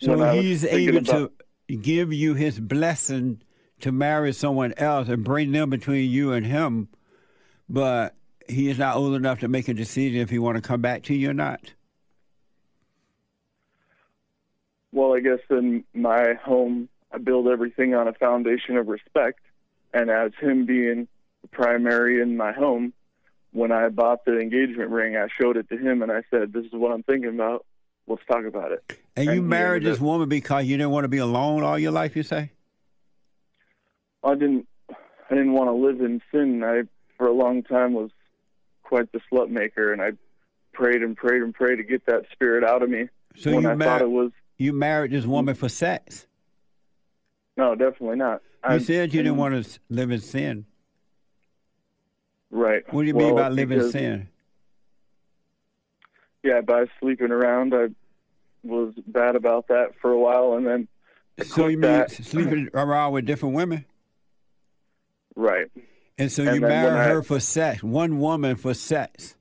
so 0.00 0.33
he's 0.33 0.64
able 0.64 0.99
about, 0.99 1.12
to 1.12 1.31
give 1.76 2.12
you 2.12 2.35
his 2.35 2.61
blessing 2.61 3.43
to 3.81 3.93
marry 3.93 4.33
someone 4.33 4.75
else 4.76 5.09
and 5.09 5.25
bring 5.25 5.52
them 5.52 5.71
between 5.71 6.11
you 6.11 6.33
and 6.33 6.47
him, 6.47 6.88
but 7.69 8.14
he 8.49 8.69
is 8.69 8.79
not 8.79 8.97
old 8.97 9.14
enough 9.14 9.41
to 9.41 9.49
make 9.49 9.69
a 9.69 9.75
decision 9.75 10.21
if 10.21 10.31
he 10.31 10.38
want 10.38 10.57
to 10.57 10.62
come 10.62 10.81
back 10.81 11.02
to 11.05 11.14
you 11.14 11.31
or 11.31 11.35
not. 11.35 11.73
Well, 14.93 15.14
I 15.14 15.21
guess 15.21 15.41
in 15.50 15.85
my 15.95 16.35
home, 16.35 16.88
I 17.11 17.19
build 17.19 17.49
everything 17.49 17.95
on 17.95 18.09
a 18.09 18.12
foundation 18.12 18.76
of 18.76 18.88
respect, 18.88 19.41
and 19.93 20.11
as 20.11 20.33
him 20.41 20.67
being 20.67 21.09
primary 21.50 22.21
in 22.21 22.37
my 22.37 22.52
home, 22.52 22.93
when 23.52 23.73
I 23.73 23.88
bought 23.88 24.25
the 24.25 24.38
engagement 24.38 24.91
ring, 24.91 25.17
I 25.17 25.29
showed 25.41 25.57
it 25.57 25.69
to 25.71 25.76
him 25.76 26.02
and 26.02 26.12
I 26.12 26.23
said, 26.31 26.52
"This 26.52 26.67
is 26.67 26.73
what 26.73 26.93
I'm 26.93 27.02
thinking 27.02 27.31
about. 27.31 27.67
Let's 28.07 28.25
talk 28.26 28.45
about 28.45 28.73
it." 28.73 29.01
And, 29.14 29.28
and 29.28 29.37
you 29.37 29.42
married 29.42 29.85
this 29.85 30.00
woman 30.00 30.28
because 30.28 30.64
you 30.64 30.76
didn't 30.76 30.90
want 30.90 31.04
to 31.04 31.09
be 31.09 31.19
alone 31.19 31.62
all 31.62 31.78
your 31.78 31.92
life. 31.92 32.16
You 32.16 32.23
say? 32.23 32.50
I 34.25 34.35
didn't. 34.35 34.66
I 34.88 35.35
didn't 35.35 35.52
want 35.52 35.69
to 35.69 35.73
live 35.73 36.00
in 36.00 36.21
sin. 36.31 36.62
I, 36.64 36.83
for 37.16 37.26
a 37.26 37.33
long 37.33 37.62
time, 37.62 37.92
was 37.92 38.11
quite 38.83 39.11
the 39.12 39.21
slut 39.31 39.49
maker, 39.49 39.92
and 39.92 40.02
I 40.02 40.12
prayed 40.73 41.02
and 41.02 41.16
prayed 41.16 41.42
and 41.42 41.54
prayed 41.54 41.76
to 41.76 41.83
get 41.83 42.07
that 42.07 42.25
spirit 42.33 42.64
out 42.64 42.83
of 42.83 42.90
me. 42.90 43.09
So 43.37 43.52
when 43.52 43.62
you 43.62 43.71
I 43.71 43.75
mar- 43.75 43.87
thought 43.87 44.02
it 44.02 44.11
was 44.11 44.33
you 44.59 44.73
married 44.73 45.11
this 45.11 45.26
woman 45.26 45.54
for 45.54 45.69
sex. 45.69 46.26
No, 47.57 47.75
definitely 47.75 48.16
not. 48.16 48.42
You 48.69 48.76
I, 48.76 48.78
said 48.78 49.12
you 49.12 49.23
didn't 49.23 49.38
want 49.38 49.64
to 49.64 49.81
live 49.90 50.11
in 50.11 50.21
sin. 50.21 50.64
Right. 52.50 52.83
What 52.92 53.02
do 53.02 53.09
you 53.09 53.14
well, 53.14 53.28
mean 53.28 53.37
by 53.37 53.49
living 53.49 53.81
in 53.81 53.90
sin? 53.90 54.28
Yeah, 56.42 56.61
by 56.61 56.87
sleeping 57.00 57.31
around, 57.31 57.75
I 57.75 57.88
was 58.62 58.95
bad 59.07 59.37
about 59.37 59.69
that 59.69 59.92
for 60.00 60.11
a 60.11 60.19
while, 60.19 60.54
and 60.54 60.66
then. 60.66 60.88
So 61.47 61.66
you 61.66 61.78
mean 61.78 62.09
sleeping 62.09 62.69
around 62.75 63.12
with 63.12 63.25
different 63.25 63.54
women? 63.54 63.85
Right. 65.35 65.71
And 66.19 66.31
so 66.31 66.45
and 66.45 66.57
you 66.57 66.61
married 66.61 66.92
her 66.92 67.21
I, 67.21 67.25
for 67.25 67.40
sex, 67.40 67.83
one 67.83 68.19
woman 68.19 68.57
for 68.57 68.75
sex. 68.75 69.35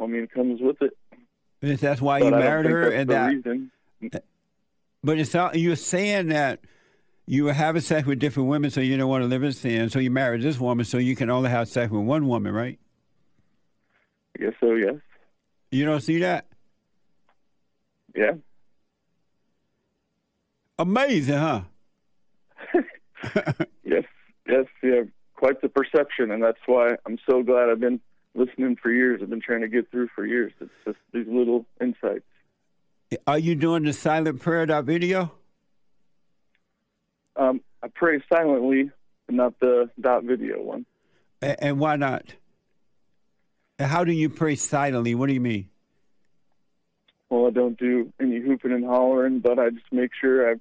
I 0.00 0.06
mean, 0.06 0.24
it 0.24 0.32
comes 0.32 0.60
with 0.60 0.82
it. 0.82 0.96
If 1.62 1.80
that's 1.80 2.00
why 2.00 2.20
but 2.20 2.26
you 2.26 2.30
married 2.32 2.66
her, 2.70 2.90
and 2.90 3.10
that. 3.10 3.26
Reason. 3.28 3.70
But 5.02 5.18
it's 5.18 5.34
you're 5.54 5.76
saying 5.76 6.28
that 6.28 6.60
you 7.26 7.44
were 7.44 7.52
having 7.52 7.80
sex 7.80 8.06
with 8.06 8.18
different 8.18 8.48
women, 8.48 8.70
so 8.70 8.80
you 8.80 8.96
don't 8.96 9.08
want 9.08 9.22
to 9.22 9.28
live 9.28 9.44
in 9.44 9.52
sin. 9.52 9.88
So 9.90 9.98
you 10.00 10.10
married 10.10 10.42
this 10.42 10.58
woman, 10.58 10.84
so 10.84 10.98
you 10.98 11.14
can 11.14 11.30
only 11.30 11.50
have 11.50 11.68
sex 11.68 11.92
with 11.92 12.02
one 12.02 12.26
woman, 12.26 12.52
right? 12.52 12.78
I 14.36 14.42
guess 14.42 14.54
so. 14.58 14.74
Yes. 14.74 14.96
You 15.70 15.84
don't 15.84 16.00
see 16.00 16.18
that? 16.18 16.46
Yeah. 18.14 18.32
Amazing, 20.78 21.36
huh? 21.36 21.60
yes, 23.84 24.04
yes, 24.48 24.66
yeah. 24.82 25.02
Quite 25.34 25.60
the 25.62 25.68
perception, 25.68 26.30
and 26.30 26.42
that's 26.42 26.58
why 26.66 26.96
I'm 27.06 27.18
so 27.28 27.42
glad 27.42 27.68
I've 27.70 27.80
been 27.80 28.00
listening 28.34 28.76
for 28.76 28.90
years. 28.90 29.20
I've 29.22 29.30
been 29.30 29.40
trying 29.40 29.60
to 29.62 29.68
get 29.68 29.90
through 29.90 30.08
for 30.14 30.24
years. 30.24 30.52
It's 30.60 30.70
just 30.84 30.98
these 31.12 31.26
little 31.28 31.66
insights. 31.80 32.24
Are 33.26 33.38
you 33.38 33.54
doing 33.54 33.82
the 33.84 33.92
silent 33.92 34.40
prayer 34.40 34.66
dot 34.66 34.84
video? 34.84 35.32
Um, 37.36 37.60
I 37.82 37.88
pray 37.88 38.22
silently, 38.32 38.90
but 39.26 39.34
not 39.34 39.58
the 39.60 39.90
dot 40.00 40.24
video 40.24 40.62
one. 40.62 40.86
And, 41.42 41.56
and 41.60 41.78
why 41.78 41.96
not? 41.96 42.34
How 43.78 44.04
do 44.04 44.12
you 44.12 44.28
pray 44.28 44.56
silently? 44.56 45.14
What 45.14 45.26
do 45.26 45.32
you 45.32 45.40
mean? 45.40 45.68
Well, 47.30 47.46
I 47.46 47.50
don't 47.50 47.78
do 47.78 48.12
any 48.20 48.40
hooping 48.40 48.72
and 48.72 48.84
hollering, 48.84 49.38
but 49.38 49.58
I 49.58 49.70
just 49.70 49.92
make 49.92 50.10
sure 50.20 50.50
I 50.50 50.56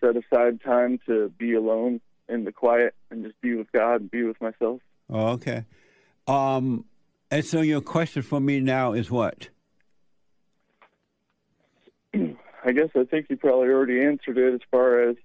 set 0.00 0.16
aside 0.16 0.60
time 0.62 0.98
to 1.06 1.28
be 1.38 1.54
alone 1.54 2.00
in 2.28 2.44
the 2.44 2.52
quiet 2.52 2.94
and 3.10 3.24
just 3.24 3.40
be 3.40 3.54
with 3.54 3.70
God 3.72 4.00
and 4.00 4.10
be 4.10 4.24
with 4.24 4.40
myself. 4.40 4.80
Oh, 5.08 5.28
okay. 5.28 5.64
Um, 6.26 6.84
and 7.30 7.44
so 7.44 7.60
your 7.60 7.80
question 7.80 8.22
for 8.22 8.40
me 8.40 8.60
now 8.60 8.92
is 8.92 9.10
what? 9.10 9.48
I 12.14 12.72
guess 12.72 12.88
I 12.96 13.04
think 13.04 13.26
you 13.30 13.36
probably 13.36 13.68
already 13.68 14.02
answered 14.04 14.38
it 14.38 14.54
as 14.54 14.60
far 14.70 15.08
as 15.08 15.16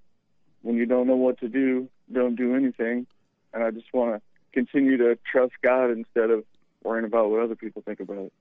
when 0.61 0.75
you 0.77 0.85
don't 0.85 1.07
know 1.07 1.15
what 1.15 1.39
to 1.39 1.49
do, 1.49 1.89
don't 2.11 2.35
do 2.35 2.55
anything. 2.55 3.07
And 3.53 3.63
I 3.63 3.71
just 3.71 3.91
want 3.93 4.15
to 4.15 4.21
continue 4.53 4.97
to 4.97 5.17
trust 5.29 5.53
God 5.63 5.89
instead 5.89 6.29
of 6.29 6.43
worrying 6.83 7.05
about 7.05 7.31
what 7.31 7.41
other 7.41 7.55
people 7.55 7.81
think 7.81 7.99
about 7.99 8.17
it. 8.17 8.33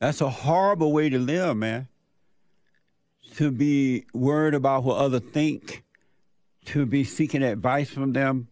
That's 0.00 0.22
a 0.22 0.30
horrible 0.30 0.92
way 0.92 1.10
to 1.10 1.18
live, 1.18 1.56
man. 1.56 1.88
To 3.36 3.50
be 3.50 4.06
worried 4.14 4.54
about 4.54 4.82
what 4.82 4.96
others 4.96 5.22
think, 5.32 5.84
to 6.66 6.86
be 6.86 7.04
seeking 7.04 7.42
advice 7.42 7.90
from 7.90 8.12
them 8.12 8.48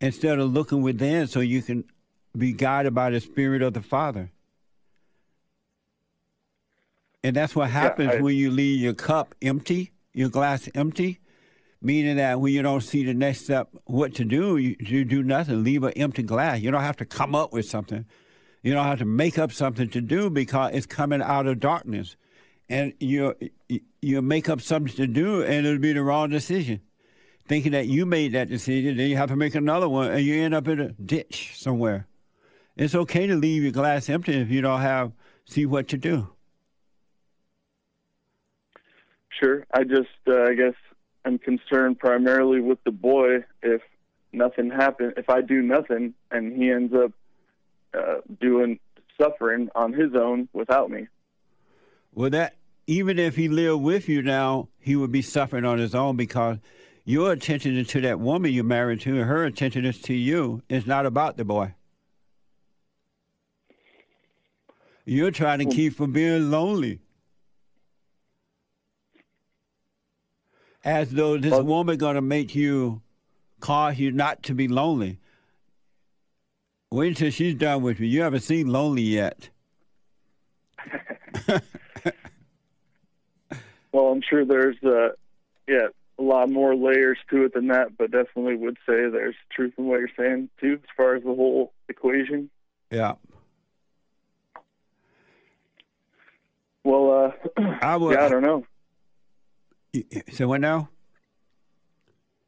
instead 0.00 0.38
of 0.38 0.52
looking 0.52 0.82
within 0.82 1.26
so 1.26 1.40
you 1.40 1.62
can 1.62 1.84
be 2.36 2.52
guided 2.52 2.94
by 2.94 3.10
the 3.10 3.20
Spirit 3.20 3.60
of 3.60 3.74
the 3.74 3.82
Father. 3.82 4.30
And 7.24 7.36
that's 7.36 7.54
what 7.54 7.70
happens 7.70 8.12
yeah, 8.12 8.18
I, 8.18 8.22
when 8.22 8.36
you 8.36 8.50
leave 8.50 8.80
your 8.80 8.94
cup 8.94 9.34
empty, 9.42 9.92
your 10.12 10.28
glass 10.28 10.68
empty, 10.74 11.20
meaning 11.80 12.16
that 12.16 12.40
when 12.40 12.52
you 12.52 12.62
don't 12.62 12.80
see 12.80 13.04
the 13.04 13.14
next 13.14 13.44
step, 13.44 13.68
what 13.84 14.14
to 14.14 14.24
do, 14.24 14.56
you, 14.56 14.76
you 14.80 15.04
do 15.04 15.22
nothing. 15.22 15.62
Leave 15.62 15.84
an 15.84 15.92
empty 15.92 16.22
glass. 16.22 16.60
You 16.60 16.70
don't 16.70 16.82
have 16.82 16.96
to 16.98 17.04
come 17.04 17.34
up 17.34 17.52
with 17.52 17.66
something. 17.66 18.06
You 18.62 18.72
don't 18.72 18.84
have 18.84 19.00
to 19.00 19.04
make 19.04 19.38
up 19.38 19.52
something 19.52 19.88
to 19.90 20.00
do 20.00 20.30
because 20.30 20.72
it's 20.74 20.86
coming 20.86 21.20
out 21.20 21.46
of 21.46 21.60
darkness. 21.60 22.16
And 22.68 22.94
you 23.00 23.34
you 24.00 24.22
make 24.22 24.48
up 24.48 24.60
something 24.60 24.94
to 24.96 25.06
do, 25.06 25.42
and 25.42 25.66
it'll 25.66 25.78
be 25.78 25.92
the 25.92 26.02
wrong 26.02 26.30
decision. 26.30 26.80
Thinking 27.46 27.72
that 27.72 27.88
you 27.88 28.06
made 28.06 28.32
that 28.32 28.48
decision, 28.48 28.96
then 28.96 29.10
you 29.10 29.16
have 29.16 29.28
to 29.30 29.36
make 29.36 29.54
another 29.54 29.88
one, 29.88 30.10
and 30.10 30.24
you 30.24 30.42
end 30.42 30.54
up 30.54 30.68
in 30.68 30.80
a 30.80 30.88
ditch 30.92 31.52
somewhere. 31.56 32.06
It's 32.76 32.94
okay 32.94 33.26
to 33.26 33.34
leave 33.34 33.62
your 33.62 33.72
glass 33.72 34.08
empty 34.08 34.40
if 34.40 34.48
you 34.48 34.62
don't 34.62 34.80
have 34.80 35.12
see 35.44 35.66
what 35.66 35.88
to 35.88 35.98
do. 35.98 36.28
Sure. 39.28 39.66
I 39.72 39.82
just, 39.82 40.08
uh, 40.28 40.44
I 40.44 40.54
guess, 40.54 40.74
I'm 41.24 41.38
concerned 41.38 41.98
primarily 41.98 42.60
with 42.60 42.82
the 42.84 42.92
boy. 42.92 43.44
If 43.62 43.82
nothing 44.32 44.70
happens, 44.70 45.14
if 45.16 45.28
I 45.28 45.40
do 45.40 45.62
nothing 45.62 46.14
and 46.30 46.56
he 46.56 46.70
ends 46.70 46.94
up 46.94 47.12
uh, 47.96 48.16
doing 48.40 48.78
suffering 49.20 49.68
on 49.74 49.92
his 49.92 50.14
own 50.14 50.48
without 50.52 50.90
me. 50.90 51.08
Well, 52.14 52.30
that 52.30 52.56
even 52.86 53.18
if 53.18 53.36
he 53.36 53.48
lived 53.48 53.82
with 53.82 54.08
you 54.08 54.22
now, 54.22 54.68
he 54.78 54.96
would 54.96 55.12
be 55.12 55.22
suffering 55.22 55.64
on 55.64 55.78
his 55.78 55.94
own 55.94 56.16
because 56.16 56.58
your 57.04 57.32
attention 57.32 57.76
is 57.76 57.88
to 57.88 58.00
that 58.02 58.20
woman 58.20 58.52
you're 58.52 58.64
married 58.64 59.00
to, 59.02 59.18
and 59.18 59.28
her 59.28 59.44
attention 59.44 59.84
is 59.84 60.00
to 60.02 60.14
you. 60.14 60.62
It's 60.68 60.86
not 60.86 61.06
about 61.06 61.36
the 61.36 61.44
boy. 61.44 61.74
You're 65.04 65.32
trying 65.32 65.58
to 65.58 65.66
keep 65.66 65.94
from 65.94 66.12
being 66.12 66.50
lonely. 66.50 67.00
As 70.84 71.10
though 71.10 71.38
this 71.38 71.60
woman 71.60 71.96
gonna 71.96 72.20
make 72.20 72.54
you 72.54 73.02
cause 73.60 73.98
you 73.98 74.12
not 74.12 74.42
to 74.44 74.54
be 74.54 74.68
lonely. 74.68 75.18
Wait 76.92 77.08
until 77.08 77.30
she's 77.30 77.54
done 77.54 77.80
with 77.80 77.98
me. 78.00 78.06
You 78.06 78.20
haven't 78.20 78.42
seen 78.42 78.66
lonely 78.66 79.00
yet. 79.00 79.48
well, 83.92 84.08
I'm 84.12 84.20
sure 84.20 84.44
there's 84.44 84.76
uh, 84.84 85.08
yeah 85.66 85.86
a 86.18 86.22
lot 86.22 86.50
more 86.50 86.76
layers 86.76 87.16
to 87.30 87.44
it 87.44 87.54
than 87.54 87.68
that, 87.68 87.96
but 87.96 88.10
definitely 88.10 88.56
would 88.56 88.76
say 88.86 89.08
there's 89.08 89.36
truth 89.50 89.72
in 89.78 89.86
what 89.86 90.00
you're 90.00 90.10
saying 90.18 90.50
too, 90.60 90.74
as 90.74 90.88
far 90.94 91.14
as 91.14 91.22
the 91.22 91.34
whole 91.34 91.72
equation. 91.88 92.50
Yeah. 92.90 93.14
Well, 96.84 97.32
uh, 97.58 97.60
I 97.80 97.96
would, 97.96 98.18
yeah, 98.18 98.26
I 98.26 98.28
don't 98.28 98.42
know. 98.42 98.66
So 100.32 100.46
what 100.46 100.60
now? 100.60 100.90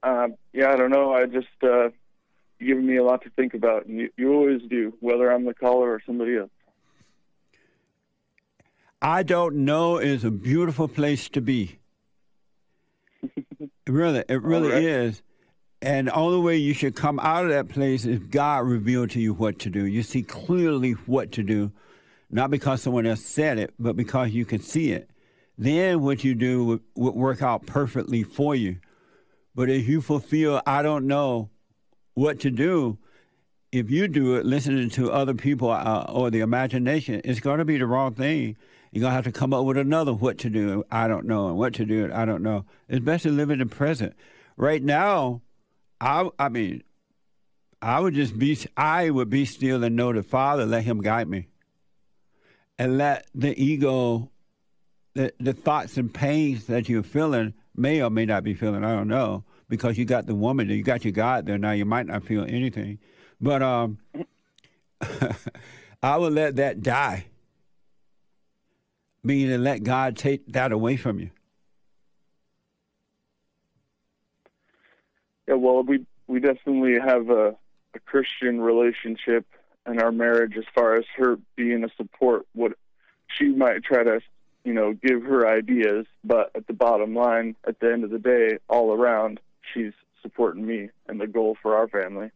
Uh, 0.02 0.28
yeah, 0.52 0.70
I 0.70 0.76
don't 0.76 0.90
know. 0.90 1.14
I 1.14 1.24
just 1.24 1.46
uh, 1.62 1.88
giving 2.60 2.86
me 2.86 2.96
a 2.96 3.04
lot 3.04 3.22
to 3.22 3.30
think 3.30 3.54
about, 3.54 3.86
and 3.86 3.98
you, 3.98 4.10
you 4.16 4.32
always 4.32 4.62
do, 4.68 4.94
whether 5.00 5.30
I'm 5.30 5.44
the 5.44 5.54
caller 5.54 5.90
or 5.90 6.02
somebody 6.06 6.36
else. 6.36 6.50
I 9.02 9.22
don't 9.22 9.56
know 9.56 9.98
is 9.98 10.24
a 10.24 10.30
beautiful 10.30 10.88
place 10.88 11.28
to 11.30 11.40
be. 11.40 11.78
really, 13.86 14.24
it 14.28 14.42
really 14.42 14.70
right. 14.70 14.82
is. 14.82 15.22
And 15.82 16.08
the 16.08 16.14
only 16.14 16.40
way 16.40 16.56
you 16.56 16.72
should 16.72 16.96
come 16.96 17.20
out 17.20 17.44
of 17.44 17.50
that 17.50 17.68
place 17.68 18.06
is 18.06 18.18
God 18.18 18.66
revealed 18.66 19.10
to 19.10 19.20
you 19.20 19.34
what 19.34 19.58
to 19.60 19.70
do. 19.70 19.84
You 19.84 20.02
see 20.02 20.22
clearly 20.22 20.92
what 20.92 21.32
to 21.32 21.42
do 21.42 21.72
not 22.34 22.50
because 22.50 22.82
someone 22.82 23.06
else 23.06 23.20
said 23.20 23.58
it, 23.58 23.72
but 23.78 23.94
because 23.94 24.32
you 24.32 24.44
can 24.44 24.60
see 24.60 24.90
it. 24.90 25.08
then 25.56 26.00
what 26.02 26.24
you 26.24 26.34
do 26.34 26.64
would, 26.64 26.80
would 26.96 27.14
work 27.14 27.42
out 27.42 27.64
perfectly 27.64 28.24
for 28.24 28.56
you. 28.56 28.76
But 29.54 29.70
if 29.70 29.86
you 29.86 30.00
fulfill, 30.00 30.60
I 30.66 30.82
don't 30.82 31.06
know 31.06 31.50
what 32.14 32.40
to 32.40 32.50
do, 32.50 32.98
if 33.72 33.90
you 33.90 34.06
do 34.06 34.36
it 34.36 34.46
listening 34.46 34.88
to 34.90 35.10
other 35.10 35.34
people 35.34 35.70
uh, 35.70 36.06
or 36.08 36.30
the 36.30 36.40
imagination, 36.40 37.20
it's 37.24 37.40
going 37.40 37.58
to 37.58 37.64
be 37.64 37.76
the 37.76 37.86
wrong 37.86 38.14
thing. 38.14 38.56
You're 38.92 39.00
going 39.00 39.10
to 39.10 39.16
have 39.16 39.24
to 39.24 39.32
come 39.32 39.52
up 39.52 39.64
with 39.64 39.76
another 39.76 40.12
what 40.12 40.38
to 40.38 40.50
do. 40.50 40.84
I 40.90 41.08
don't 41.08 41.26
know. 41.26 41.48
And 41.48 41.56
what 41.56 41.74
to 41.74 41.84
do, 41.84 42.10
I 42.14 42.24
don't 42.24 42.42
know. 42.42 42.64
It's 42.88 43.04
best 43.04 43.24
to 43.24 43.30
live 43.30 43.50
in 43.50 43.58
the 43.58 43.66
present. 43.66 44.14
Right 44.56 44.80
now, 44.80 45.42
I, 46.00 46.30
I 46.38 46.48
mean, 46.48 46.84
I 47.82 47.98
would 47.98 48.14
just 48.14 48.38
be, 48.38 48.56
I 48.76 49.10
would 49.10 49.28
be 49.28 49.44
still 49.44 49.82
and 49.82 49.96
know 49.96 50.12
the 50.12 50.22
Father, 50.22 50.64
let 50.64 50.84
Him 50.84 51.00
guide 51.00 51.28
me. 51.28 51.48
And 52.78 52.96
let 52.96 53.26
the 53.34 53.60
ego, 53.60 54.30
the, 55.14 55.32
the 55.40 55.52
thoughts 55.52 55.96
and 55.96 56.12
pains 56.14 56.66
that 56.66 56.88
you're 56.88 57.02
feeling, 57.02 57.54
may 57.76 58.00
or 58.00 58.10
may 58.10 58.26
not 58.26 58.44
be 58.44 58.54
feeling, 58.54 58.84
I 58.84 58.94
don't 58.94 59.08
know, 59.08 59.44
because 59.68 59.98
you 59.98 60.04
got 60.04 60.26
the 60.26 60.34
woman, 60.34 60.68
you 60.68 60.82
got 60.82 61.04
your 61.04 61.12
God 61.12 61.46
there 61.46 61.58
now, 61.58 61.72
you 61.72 61.84
might 61.84 62.06
not 62.06 62.24
feel 62.24 62.44
anything 62.44 62.98
but 63.40 63.62
um, 63.62 63.98
I 66.02 66.16
would 66.16 66.32
let 66.32 66.56
that 66.56 66.82
die, 66.82 67.26
meaning 69.22 69.62
let 69.62 69.82
God 69.82 70.16
take 70.16 70.46
that 70.52 70.72
away 70.72 70.96
from 70.96 71.18
you. 71.20 71.30
Yeah, 75.46 75.54
well, 75.54 75.82
we 75.82 76.06
we 76.26 76.40
definitely 76.40 76.98
have 76.98 77.28
a, 77.28 77.54
a 77.94 77.98
Christian 78.06 78.60
relationship 78.60 79.46
in 79.86 80.00
our 80.00 80.10
marriage 80.10 80.56
as 80.56 80.64
far 80.74 80.96
as 80.96 81.04
her 81.16 81.36
being 81.54 81.84
a 81.84 81.88
support. 81.96 82.46
What 82.54 82.72
she 83.28 83.48
might 83.48 83.84
try 83.84 84.04
to, 84.04 84.20
you 84.64 84.72
know, 84.72 84.94
give 84.94 85.22
her 85.24 85.46
ideas, 85.46 86.06
but 86.22 86.50
at 86.54 86.66
the 86.66 86.72
bottom 86.72 87.14
line, 87.14 87.56
at 87.66 87.78
the 87.80 87.92
end 87.92 88.04
of 88.04 88.10
the 88.10 88.18
day, 88.18 88.58
all 88.68 88.92
around, 88.94 89.38
she's 89.72 89.92
supporting 90.22 90.66
me 90.66 90.88
and 91.08 91.20
the 91.20 91.26
goal 91.26 91.56
for 91.62 91.76
our 91.76 91.88
family. 91.88 92.30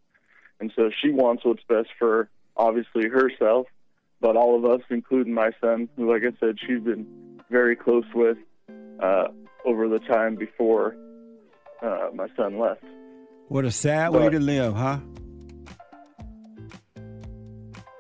And 0.61 0.73
so 0.75 0.91
she 1.03 1.11
wants 1.11 1.45
what's 1.45 1.63
best 1.69 1.89
for 1.99 2.29
obviously 2.57 3.09
herself, 3.09 3.67
but 4.21 4.37
all 4.37 4.57
of 4.57 4.65
us, 4.65 4.85
including 4.91 5.33
my 5.33 5.51
son, 5.61 5.89
who, 5.97 6.13
like 6.13 6.23
I 6.23 6.37
said, 6.41 6.59
she's 6.61 6.81
been 6.81 7.07
very 7.51 7.77
close 7.77 8.05
with 8.15 8.39
uh, 9.01 9.29
over 9.65 9.89
the 9.89 10.01
time 10.01 10.35
before 10.35 10.97
uh, 11.83 12.09
my 12.15 12.27
son 12.37 12.59
left. 12.59 12.83
What 13.49 13.65
a 13.65 13.71
sad 13.71 14.13
but, 14.13 14.21
way 14.21 14.29
to 14.31 14.41
live, 14.41 14.75
huh? 14.75 14.99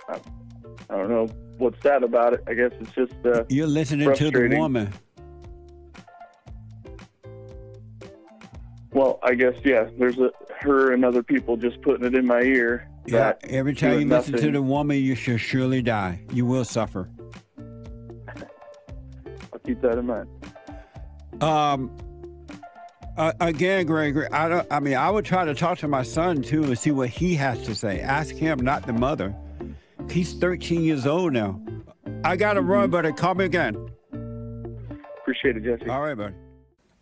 I, 0.09 0.21
I, 0.91 0.97
don't 0.97 1.09
know 1.09 1.27
what's 1.59 1.81
sad 1.83 2.03
about 2.03 2.35
it. 2.35 2.43
I 2.47 2.55
guess 2.55 2.73
it's 2.81 2.93
just 2.93 3.15
uh, 3.25 3.45
you're 3.49 3.67
listening 3.67 4.13
to 4.13 4.31
the 4.31 4.57
woman. 4.57 4.93
Well, 8.99 9.21
I 9.23 9.37
guess 9.37 9.55
yeah. 9.65 9.89
There's 9.97 10.19
a 10.19 10.33
her 10.59 10.93
and 10.93 11.05
other 11.05 11.23
people 11.23 11.57
just 11.57 11.81
putting 11.83 12.05
it 12.05 12.17
in 12.17 12.27
my 12.27 12.41
ear. 12.41 12.91
Yeah, 13.07 13.35
every 13.45 13.73
time 13.73 14.01
you 14.01 14.09
listen 14.09 14.37
to 14.37 14.51
the 14.51 14.61
woman, 14.61 14.97
you 14.97 15.15
shall 15.15 15.37
surely 15.37 15.83
die. 15.83 16.21
You 16.33 16.45
will 16.45 16.65
suffer. 16.65 17.09
I'll 19.53 19.61
keep 19.65 19.81
that 19.83 19.99
in 19.99 20.07
mind. 20.07 20.29
Um. 21.41 21.97
Uh, 23.17 23.33
again, 23.39 23.87
Gregory, 23.87 24.27
I 24.33 24.49
don't. 24.49 24.67
I 24.69 24.81
mean, 24.81 24.95
I 24.95 25.11
would 25.11 25.25
try 25.25 25.45
to 25.45 25.55
talk 25.55 25.79
to 25.79 25.87
my 25.87 26.03
son 26.03 26.43
too 26.43 26.65
and 26.65 26.77
see 26.77 26.91
what 26.91 27.09
he 27.09 27.37
has 27.37 27.63
to 27.67 27.77
say. 27.77 28.01
Ask 28.01 28.35
him, 28.35 28.59
not 28.59 28.85
the 28.85 28.93
mother. 28.93 29.33
He's 30.11 30.35
13 30.35 30.83
years 30.83 31.07
old 31.07 31.33
now. 31.33 31.61
I 32.25 32.35
got 32.35 32.55
to 32.55 32.61
mm-hmm. 32.63 32.71
run, 32.71 32.91
buddy. 32.91 33.13
Call 33.13 33.37
me 33.37 33.45
again. 33.45 33.77
Appreciate 35.21 35.57
it, 35.57 35.63
Jesse. 35.63 35.89
All 35.89 36.01
right, 36.01 36.17
buddy. 36.17 36.35